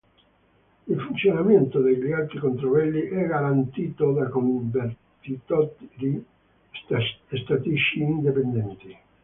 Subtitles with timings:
[0.87, 6.25] Il funzionamento degli altri controlli è garantito da convertitori
[7.35, 8.97] statici indipendenti.